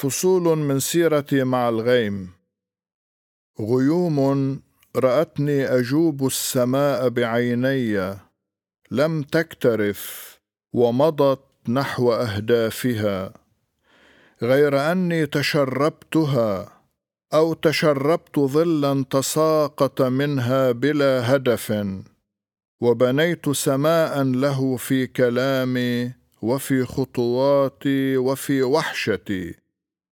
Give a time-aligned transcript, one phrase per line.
[0.00, 2.30] فصول من سيرتي مع الغيم.
[3.60, 4.60] غيوم
[4.96, 8.16] رأتني أجوب السماء بعيني
[8.90, 10.00] لم تكترث
[10.72, 13.32] ومضت نحو أهدافها.
[14.42, 16.72] غير أني تشربتها
[17.34, 21.86] أو تشربت ظلا تساقط منها بلا هدف
[22.80, 26.12] وبنيت سماء له في كلامي
[26.42, 29.59] وفي خطواتي وفي وحشتي.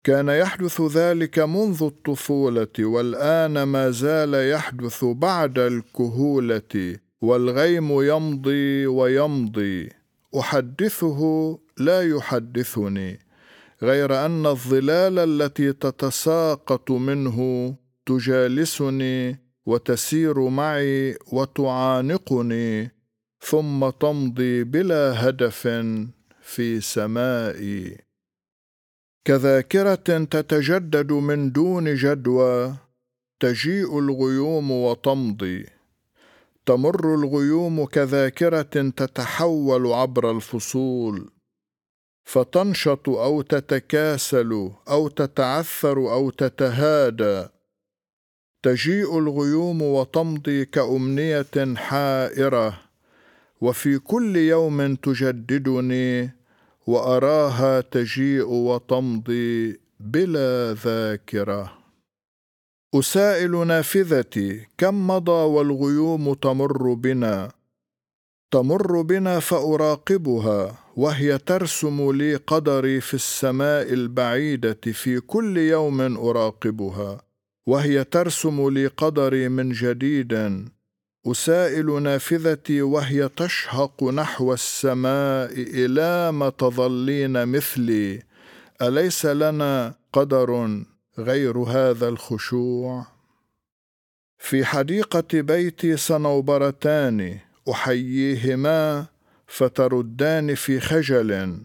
[0.03, 9.89] كان يحدث ذلك منذ الطفولة والآن ما زال يحدث بعد الكهولة والغيم يمضي ويمضي.
[10.39, 11.19] أحدثه
[11.77, 13.19] لا يحدثني
[13.81, 22.91] غير أن الظلال التي تتساقط منه تجالسني وتسير معي وتعانقني
[23.41, 25.67] ثم تمضي بلا هدف
[26.41, 28.08] في سمائي.
[29.25, 32.75] كذاكرة تتجدد من دون جدوى
[33.39, 35.65] تجيء الغيوم وتمضي.
[36.65, 41.31] تمر الغيوم كذاكرة تتحول عبر الفصول.
[42.23, 47.47] فتنشط أو تتكاسل أو تتعثر أو تتهادى.
[48.63, 52.79] تجيء الغيوم وتمضي كأمنية حائرة.
[53.61, 56.38] وفي كل يوم تجددني
[56.89, 61.73] وأراها تجيء وتمضي بلا ذاكرة.
[62.95, 67.51] أسائل نافذتي كم مضى والغيوم تمر بنا؟
[68.51, 77.21] تمر بنا فأراقبها وهي ترسم لي قدري في السماء البعيدة في كل يوم أراقبها
[77.67, 80.33] وهي ترسم لي قدري من جديد.
[81.31, 88.23] أسائل نافذتي وهي تشهق نحو السماء إلى ما تظلين مثلي.
[88.81, 90.81] أليس لنا قدر
[91.19, 93.07] غير هذا الخشوع؟
[94.37, 97.39] في حديقة بيتي صنوبرتان
[97.71, 99.05] أحييهما
[99.47, 101.61] فتردان في خجل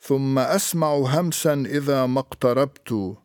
[0.00, 3.16] ثم أسمع همسا إذا ما اقتربت.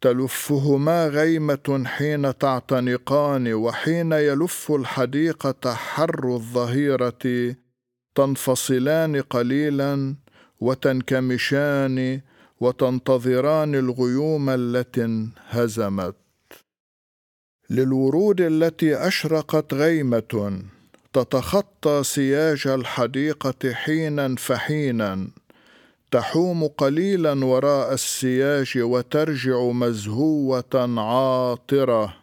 [0.00, 7.54] تلفهما غيمة حين تعتنقان وحين يلف الحديقة حر الظهيرة
[8.14, 10.14] تنفصلان قليلا
[10.60, 12.20] وتنكمشان
[12.60, 16.16] وتنتظران الغيوم التي انهزمت.
[17.70, 20.62] للورود التي أشرقت غيمة
[21.12, 25.28] تتخطى سياج الحديقة حينا فحينا.
[26.10, 32.16] تحوم قليلا وراء السياج وترجع مزهوة عاطرة.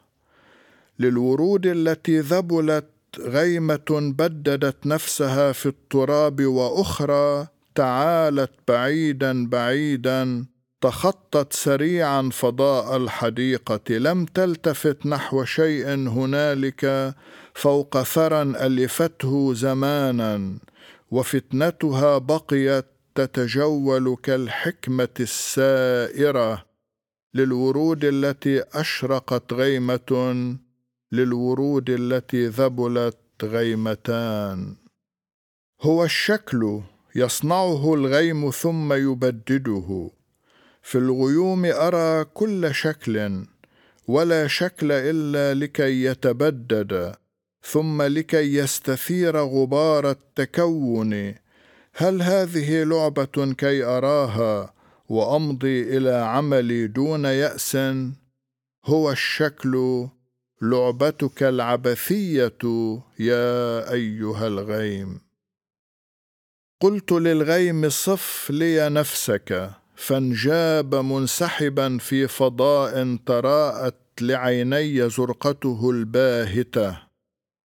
[0.99, 2.85] للورود التي ذبلت
[3.19, 10.45] غيمة بددت نفسها في التراب وأخرى تعالت بعيدا بعيدا
[10.81, 13.97] تخطت سريعا فضاء الحديقة.
[13.97, 17.15] لم تلتفت نحو شيء هنالك
[17.53, 20.57] فوق ثرى ألفته زمانا
[21.11, 22.85] وفتنتها بقيت
[23.17, 26.66] تتجول كالحكمة السائرة
[27.33, 30.11] للورود التي أشرقت غيمة
[31.11, 34.75] للورود التي ذبلت غيمتان.
[35.81, 36.81] هو الشكل
[37.16, 40.09] يصنعه الغيم ثم يبدده.
[40.81, 43.45] في الغيوم أرى كل شكل
[44.07, 47.16] ولا شكل إلا لكي يتبدد
[47.61, 51.33] ثم لكي يستثير غبار التكون
[51.99, 54.73] هل هذه لعبة كي أراها
[55.09, 57.77] وأمضي إلى عملي دون يأس؟
[58.85, 60.07] هو الشكل
[60.61, 62.57] لعبتك العبثية
[63.19, 65.21] يا أيها الغيم.
[66.81, 77.01] قلت للغيم صف لي نفسك فانجاب منسحبا في فضاء تراءت لعيني زرقته الباهتة.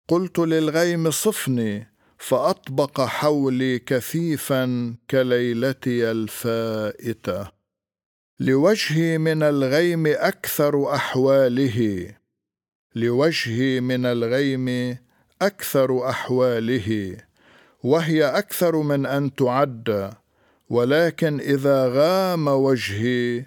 [0.08, 1.87] قلت للغيم صفني
[2.18, 7.50] فأطبق حولي كثيفا كليلتي الفائتة.
[8.40, 12.10] لوجهي من الغيم أكثر أحواله.
[12.94, 14.98] لوجهي من الغيم
[15.42, 17.16] أكثر أحواله.
[17.82, 20.10] وهي أكثر من أن تعد.
[20.70, 23.44] ولكن إذا غام وجهي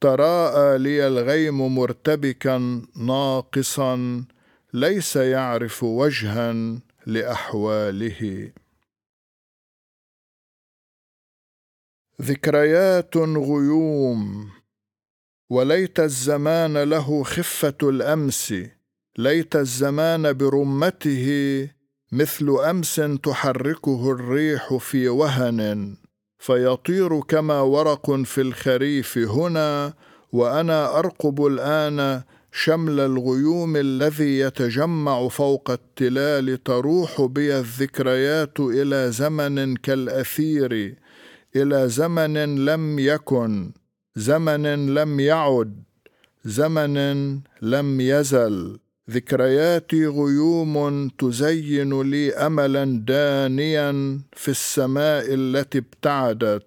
[0.00, 4.24] تراءى لي الغيم مرتبكا ناقصا
[4.74, 6.54] ليس يعرف وجها.
[7.06, 8.52] لأحواله.
[12.22, 14.50] ذكريات غيوم.
[15.50, 18.54] وليت الزمان له خفة الأمس.
[19.18, 21.68] ليت الزمان برمته.
[22.12, 25.96] مثل أمس تحركه الريح في وهن.
[26.38, 29.94] فيطير كما ورق في الخريف هنا.
[30.32, 32.22] وأنا أرقب الآن
[32.54, 40.96] شمل الغيوم الذي يتجمع فوق التلال تروح بي الذكريات إلى زمن كالأثير
[41.56, 43.72] إلى زمن لم يكن
[44.16, 45.82] زمن لم يعد
[46.44, 46.96] زمن
[47.62, 48.78] لم يزل.
[49.10, 56.66] ذكرياتي غيوم تزين لي أملا دانيا في السماء التي ابتعدت.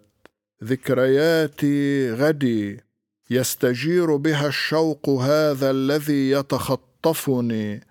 [0.64, 2.85] ذكرياتي غدي.
[3.30, 7.82] يستجير بها الشوق هذا الذي يتخطفني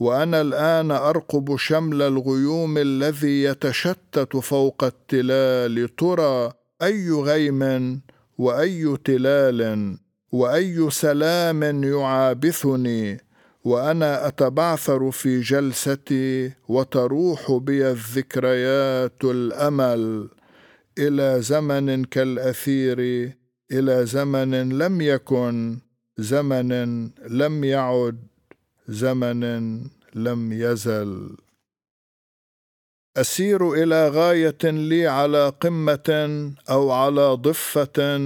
[0.00, 6.52] وأنا الآن أرقب شمل الغيوم الذي يتشتت فوق التلال ترى
[6.82, 8.00] أي غيم
[8.38, 9.98] وأي تلال
[10.32, 13.20] وأي سلام يعابثني
[13.64, 20.28] وأنا أتبعثر في جلستي وتروح بي الذكريات الأمل
[20.98, 23.32] إلى زمن كالأثير
[23.72, 25.78] إلى زمن لم يكن
[26.18, 26.70] زمن
[27.28, 28.18] لم يعد
[28.88, 29.42] زمن
[30.14, 31.36] لم يزل.
[33.16, 36.08] أسير إلى غاية لي على قمة
[36.70, 38.18] أو على ضفة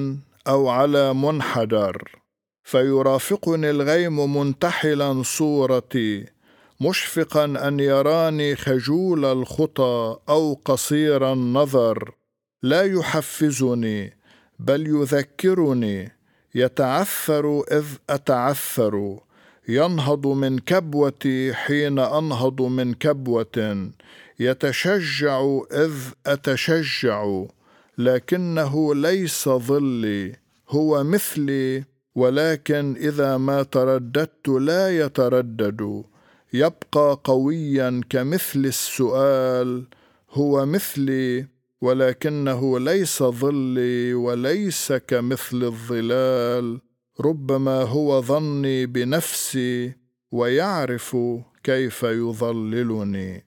[0.48, 2.22] أو على منحدر
[2.64, 6.26] فيرافقني الغيم منتحلا صورتي
[6.80, 12.14] مشفقا أن يراني خجول الخطى أو قصير النظر.
[12.62, 14.21] لا يحفزني
[14.66, 16.12] بل يذكرني
[16.54, 19.20] يتعثر إذ أتعثر.
[19.68, 23.90] ينهض من كبوتي حين أنهض من كبوة.
[24.40, 25.94] يتشجع إذ
[26.26, 27.44] أتشجع
[27.98, 30.36] لكنه ليس ظلي
[30.68, 36.04] هو مثلي ولكن إذا ما ترددت لا يتردد.
[36.52, 39.86] يبقى قويا كمثل السؤال
[40.30, 41.46] هو مثلي.
[41.82, 46.81] ولكنه ليس ظلي وليس كمثل الظلال
[47.20, 49.93] ربما هو ظني بنفسي
[50.31, 51.17] ويعرف
[51.64, 53.46] كيف يظللني.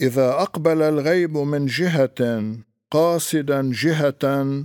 [0.00, 2.54] إذا أقبل الغيب من جهة
[2.90, 4.64] قاصدا جهة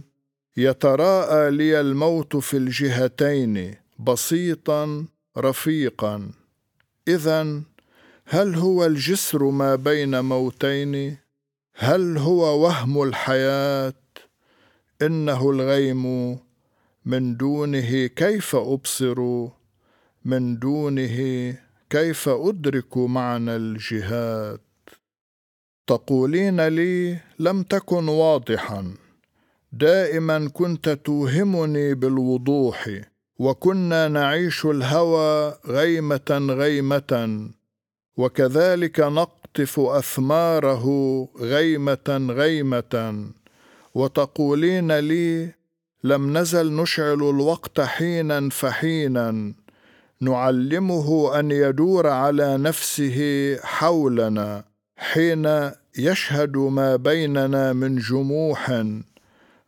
[0.57, 5.05] يتراءى لي الموت في الجهتين بسيطا
[5.37, 6.31] رفيقا.
[7.07, 7.61] اذا
[8.25, 11.20] هل هو الجسر ما بين موتين؟
[11.83, 13.93] هل هو وهم الحياة؟
[15.01, 16.37] إنه الغيم
[17.05, 19.47] من دونه كيف أبصر؟
[20.25, 21.17] من دونه
[21.89, 24.61] كيف أدرك معنى الجهات
[25.87, 28.93] تقولين لي لم تكن واضحا.
[29.71, 33.01] دائما كنت توهمني بالوضوح
[33.39, 37.49] وكنا نعيش الهوى غيمة غيمة
[38.17, 38.99] وكذلك
[39.51, 40.85] نقطف أثماره
[41.39, 43.25] غيمة غيمة.
[43.95, 45.53] وتقولين لي
[46.03, 49.53] لم نزل نشعل الوقت حينا فحينا.
[50.21, 53.19] نعلمه أن يدور على نفسه
[53.63, 54.63] حولنا
[54.97, 58.83] حين يشهد ما بيننا من جموح.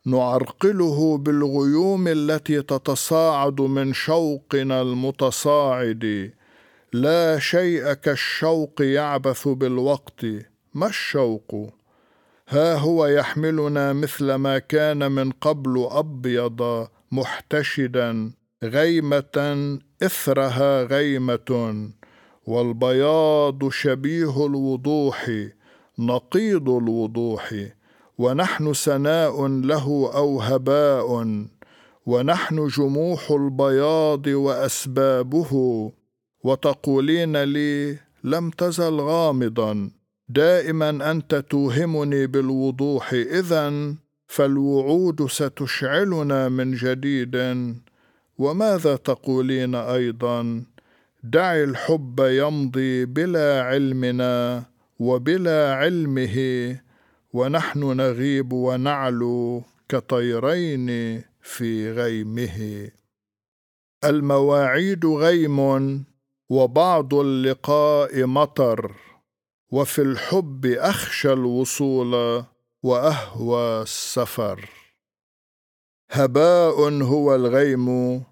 [0.06, 6.32] نعرقله بالغيوم التي تتصاعد من شوقنا المتصاعد.
[6.94, 10.26] لا شيء كالشوق يعبث بالوقت.
[10.74, 11.70] ما الشوق؟
[12.48, 18.32] ها هو يحملنا مثل ما كان من قبل أبيض محتشدا
[18.64, 21.90] غيمة إثرها غيمة
[22.46, 25.30] والبياض شبيه الوضوح
[25.98, 27.54] نقيض الوضوح.
[28.18, 31.26] ونحن سناء له أو هباء.
[32.06, 35.92] ونحن جموح البياض وأسبابه.
[36.44, 39.90] وتقولين لي لم تزل غامضا.
[40.28, 43.94] دائما أنت توهمني بالوضوح اذا
[44.26, 47.36] فالوعود ستشعلنا من جديد.
[48.38, 50.62] وماذا تقولين أيضا؟
[51.22, 54.64] دع الحب يمضي بلا علمنا
[54.98, 56.36] وبلا علمه
[57.32, 60.88] ونحن نغيب ونعلو كطيرين
[61.42, 62.88] في غيمه.
[64.04, 66.04] المواعيد غيم.
[66.54, 68.92] وبعض اللقاء مطر
[69.70, 72.44] وفي الحب أخشى الوصول
[72.82, 74.68] وأهوى السفر.
[76.10, 78.22] هباء هو الغيم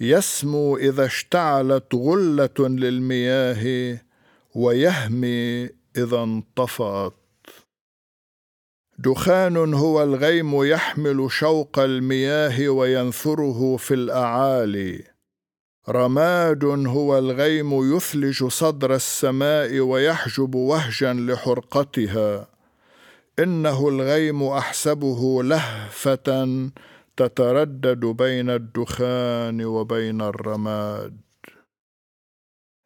[0.00, 3.98] يسمو إذا اشتعلت غلة للمياه
[4.54, 5.64] ويهمي
[5.96, 7.14] إذا انطفأت.
[8.98, 15.09] دخان هو الغيم يحمل شوق المياه وينثره في الأعالي.
[15.88, 22.48] رماد هو الغيم يثلج صدر السماء ويحجب وهجا لحرقتها.
[23.38, 26.70] إنه الغيم أحسبه لهفة
[27.16, 31.16] تتردد بين الدخان وبين الرماد.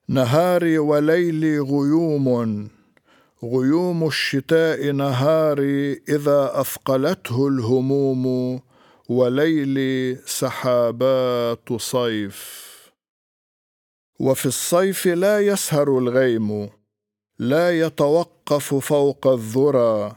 [0.09, 2.69] نهاري وليلي غيوم
[3.45, 8.61] غيوم الشتاء نهاري إذا أثقلته الهموم
[9.09, 12.74] وليلي سحابات صيف.
[14.21, 16.68] وفي الصيف لا يسهر الغيم
[17.38, 20.12] لا يتوقف فوق الذرى.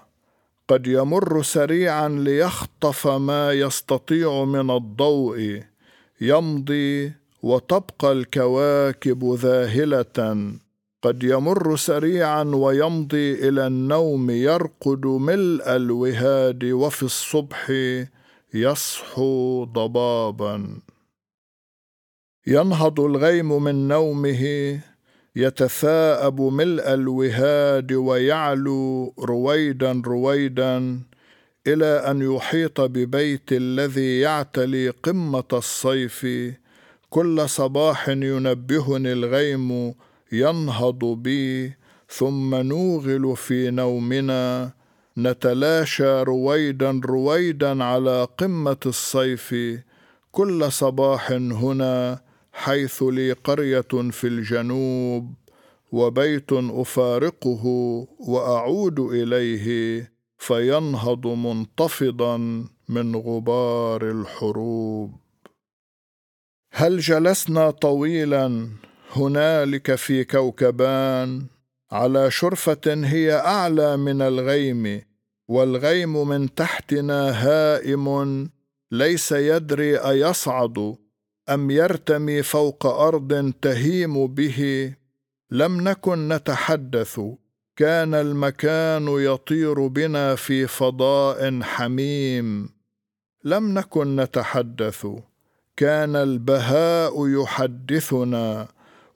[0.67, 5.61] قد يمر سريعا ليخطف ما يستطيع من الضوء
[6.21, 7.11] يمضي
[7.43, 10.53] وتبقى الكواكب ذاهلة.
[11.01, 17.71] قد يمر سريعا ويمضي إلى النوم يرقد ملء الوهاد وفي الصبح
[18.53, 20.79] يصحو ضبابا.
[22.49, 24.43] ينهض الغيم من نومه
[25.35, 30.99] يتثاءب ملء الوهاد ويعلو رويدا رويدا
[31.67, 36.27] إلى أن يحيط ببيت الذي يعتلي قمة الصيف.
[37.09, 39.93] كل صباح ينبهني الغيم
[40.31, 41.73] ينهض بي
[42.09, 44.71] ثم نوغل في نومنا.
[45.17, 49.55] نتلاشى رويدا رويدا على قمة الصيف.
[50.31, 52.26] كل صباح هنا
[52.57, 55.33] حيث لي قرية في الجنوب
[55.91, 57.65] وبيت أفارقه
[58.19, 59.67] وأعود إليه
[60.37, 62.37] فينهض منتفضا
[62.89, 65.15] من غبار الحروب.
[66.71, 68.69] هل جلسنا طويلا
[69.11, 71.45] هنالك في كوكبان
[71.91, 75.01] على شرفة هي أعلى من الغيم
[75.47, 78.49] والغيم من تحتنا هائم
[78.91, 80.97] ليس يدري أيصعد
[81.49, 84.93] أم يرتمي فوق أرض تهيم به؟
[85.51, 87.19] لم نكن نتحدث.
[87.75, 92.69] كان المكان يطير بنا في فضاء حميم.
[93.43, 95.07] لم نكن نتحدث.
[95.77, 98.67] كان البهاء يحدثنا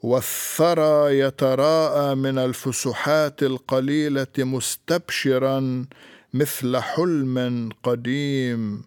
[0.04, 5.86] والثرى يتراءى من الفسحات القليلة مستبشرا
[6.34, 8.84] مثل حلم قديم.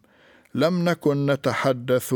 [0.55, 2.15] لم نكن نتحدث.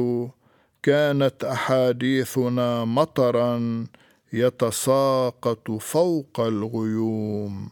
[0.83, 3.87] كانت أحاديثنا مطرا
[4.33, 7.71] يتساقط فوق الغيوم.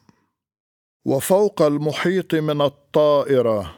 [1.04, 3.74] وفوق المحيط من الطائرة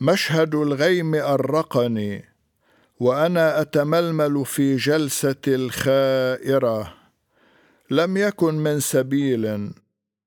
[0.00, 2.24] مشهد الغيم أرقني
[3.00, 6.94] وأنا أتململ في جلسة الخائرة.
[7.90, 9.70] لم يكن من سبيل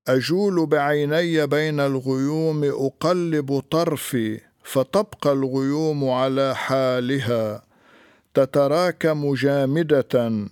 [0.08, 7.67] أجول بعيني بين الغيوم أقلب طرفي فتبقى الغيوم على حالها.
[8.38, 10.46] تتراكم جامده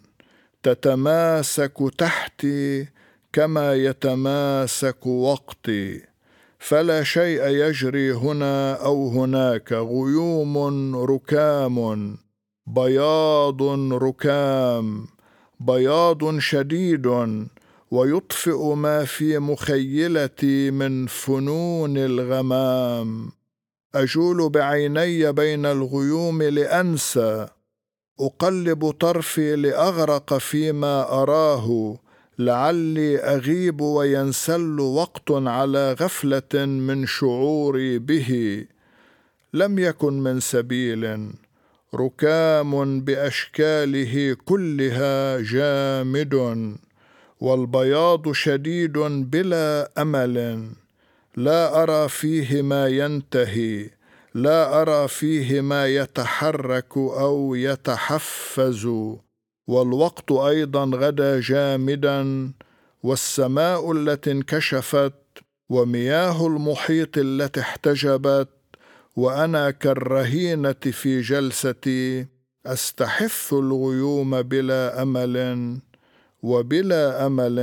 [0.63, 2.89] تتماسك تحتي
[3.33, 6.03] كما يتماسك وقتي.
[6.59, 12.17] فلا شيء يجري هنا أو هناك غيوم ركام
[12.67, 13.63] بياض
[13.93, 15.07] ركام.
[15.61, 17.07] بياض شديد
[17.91, 23.31] ويطفئ ما في مخيلتي من فنون الغمام.
[23.95, 27.47] أجول بعيني بين الغيوم لأنسى
[28.21, 31.99] أقلب طرفي لأغرق فيما أراه
[32.39, 38.65] لعلي أغيب وينسل وقت على غفلة من شعوري به.
[39.55, 41.31] لم يكن من سبيل
[41.95, 46.35] ركام بأشكاله كلها جامد
[47.41, 48.99] والبياض شديد
[49.31, 50.67] بلا أمل.
[51.37, 53.96] لا أرى فيه ما ينتهي.
[54.37, 58.87] لا أرى فيه ما يتحرك أو يتحفز
[59.67, 62.53] والوقت أيضا غدا جامدا
[63.03, 65.13] والسماء التي انكشفت
[65.69, 68.49] ومياه المحيط التي احتجبت
[69.17, 72.27] وأنا كالرهينة في جلستي
[72.67, 75.79] أستحث الغيوم بلا أمل
[76.43, 77.59] وبلا أمل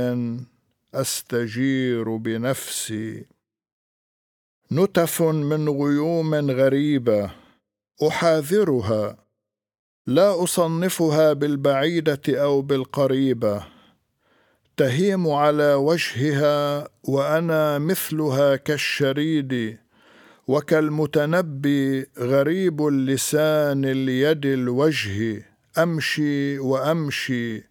[0.94, 3.33] أستجير بنفسي.
[4.72, 7.30] نتف من غيوم غريبة
[8.08, 9.16] أحاذرها.
[10.06, 13.66] لا أصنفها بالبعيدة أو بالقريبة.
[14.76, 19.78] تهيم على وجهها وأنا مثلها كالشريد
[20.46, 25.46] وكالمتنبي غريب اللسان اليد الوجه.
[25.78, 27.62] أمشي وأمشي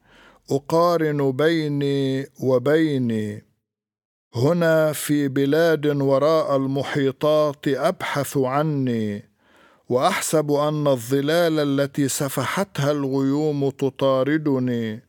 [0.51, 3.52] أقارن بيني وبيني.
[4.35, 9.29] هنا في بلاد وراء المحيطات أبحث عني
[9.89, 15.03] وأحسب أن الظلال التي سفحتها الغيوم تطاردني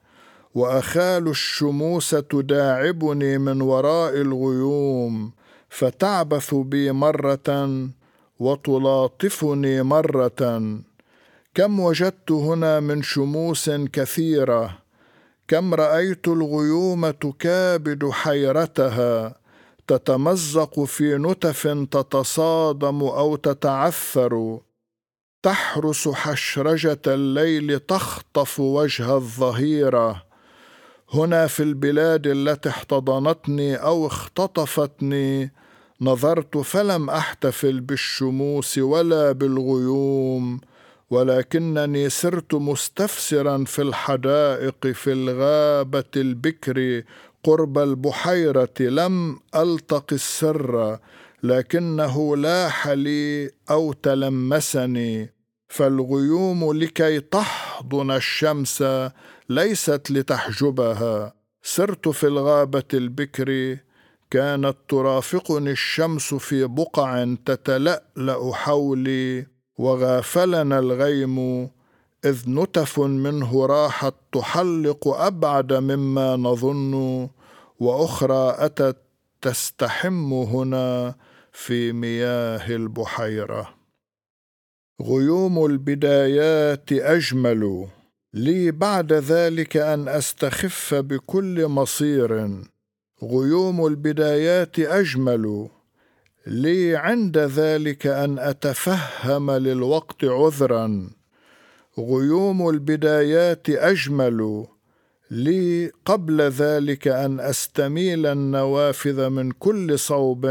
[0.54, 5.32] وأخال الشموس تداعبني من وراء الغيوم
[5.68, 7.88] فتعبث بي مرة
[8.38, 10.60] وتلاطفني مرة.
[11.54, 14.83] كم وجدت هنا من شموس كثيرة
[15.48, 19.34] كم رأيت الغيوم تكابد حيرتها
[19.86, 24.60] تتمزق في نتف تتصادم أو تتعثر.
[25.42, 30.22] تحرس حشرجة الليل تخطف وجه الظهيرة.
[31.12, 35.52] هنا في البلاد التي احتضنتني أو اختطفتني
[36.00, 40.60] نظرت فلم أحتفل بالشموس ولا بالغيوم.
[41.10, 47.02] ولكنني سرت مستفسرا في الحدائق في الغابة البكر
[47.44, 50.98] قرب البحيرة لم ألتق السر
[51.42, 55.34] لكنه لاح لي أو تلمسني
[55.68, 58.84] فالغيوم لكي تحضن الشمس
[59.48, 61.34] ليست لتحجبها.
[61.62, 63.78] سرت في الغابة البكر
[64.30, 69.46] كانت ترافقني الشمس في بقع تتلألأ حولي.
[69.78, 71.68] وغافلنا الغيم
[72.24, 77.28] إذ نتف منه راحت تحلق أبعد مما نظن
[77.80, 78.96] وأخرى أتت
[79.42, 81.14] تستحم هنا
[81.52, 83.74] في مياه البحيرة.
[85.02, 87.86] غيوم البدايات أجمل.
[88.34, 92.60] لي بعد ذلك أن أستخف بكل مصير.
[93.22, 95.68] غيوم البدايات أجمل.
[96.46, 101.10] لي عند ذلك أن أتفهم للوقت عذرا.
[101.98, 104.66] غيوم البدايات أجمل.
[105.30, 110.46] لي قبل ذلك أن أستميل النوافذ من كل صوب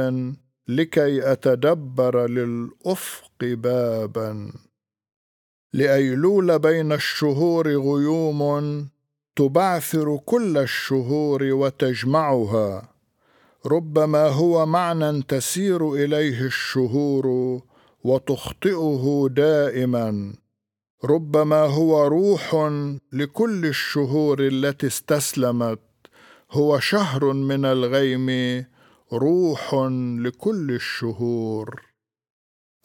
[0.67, 4.51] لكي أتدبر للأفق بابا.
[5.73, 8.41] لأيلول بين الشهور غيوم
[9.35, 12.92] تبعثر كل الشهور وتجمعها.
[13.65, 17.27] ربما هو معنى تسير إليه الشهور
[18.03, 20.33] وتخطئه دائما.
[21.05, 22.71] ربما هو روح
[23.13, 25.79] لكل الشهور التي استسلمت.
[26.51, 28.29] هو شهر من الغيم
[29.13, 29.73] روح
[30.19, 31.81] لكل الشهور.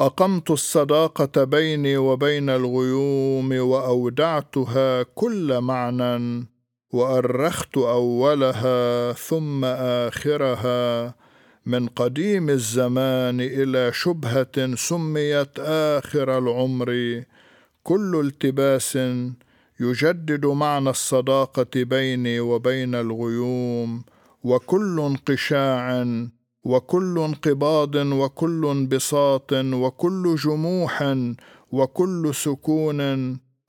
[0.00, 6.46] أقمت الصداقة بيني وبين الغيوم وأودعتها كل معنى.
[6.92, 9.64] وأرخت أولها ثم
[10.04, 11.14] آخرها
[11.66, 17.22] من قديم الزمان إلى شبهة سميت آخر العمر.
[17.82, 18.98] كل التباس
[19.80, 24.04] يجدد معنى الصداقة بيني وبين الغيوم
[24.44, 26.06] وكل انقشاع
[26.64, 31.14] وكل انقباض وكل انبساط وكل جموح
[31.72, 33.00] وكل سكون.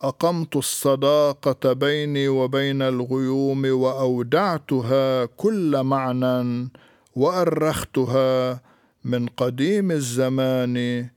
[0.02, 6.70] أقمت الصداقة بيني وبين الغيوم وأودعتها كل معنى
[7.16, 8.62] وأرختها
[9.04, 11.08] من قديم الزمان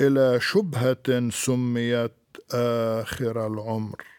[0.00, 2.12] إلى شبهة سميت
[2.52, 4.09] آخر العمر.